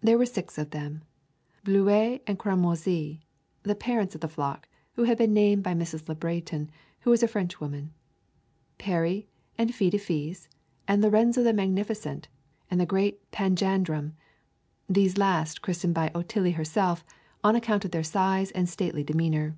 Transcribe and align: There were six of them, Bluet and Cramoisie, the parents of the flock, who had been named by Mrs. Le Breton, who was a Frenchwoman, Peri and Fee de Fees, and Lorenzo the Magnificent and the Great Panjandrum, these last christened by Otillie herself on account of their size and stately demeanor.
There 0.00 0.18
were 0.18 0.26
six 0.26 0.58
of 0.58 0.70
them, 0.70 1.02
Bluet 1.64 2.22
and 2.26 2.36
Cramoisie, 2.36 3.20
the 3.62 3.76
parents 3.76 4.16
of 4.16 4.20
the 4.20 4.26
flock, 4.26 4.66
who 4.94 5.04
had 5.04 5.16
been 5.16 5.32
named 5.32 5.62
by 5.62 5.72
Mrs. 5.72 6.08
Le 6.08 6.16
Breton, 6.16 6.68
who 7.02 7.10
was 7.10 7.22
a 7.22 7.28
Frenchwoman, 7.28 7.92
Peri 8.78 9.28
and 9.56 9.72
Fee 9.72 9.90
de 9.90 9.98
Fees, 9.98 10.48
and 10.88 11.00
Lorenzo 11.00 11.44
the 11.44 11.52
Magnificent 11.52 12.26
and 12.68 12.80
the 12.80 12.86
Great 12.86 13.30
Panjandrum, 13.30 14.14
these 14.88 15.16
last 15.16 15.62
christened 15.62 15.94
by 15.94 16.08
Otillie 16.12 16.56
herself 16.56 17.04
on 17.44 17.54
account 17.54 17.84
of 17.84 17.92
their 17.92 18.02
size 18.02 18.50
and 18.50 18.68
stately 18.68 19.04
demeanor. 19.04 19.56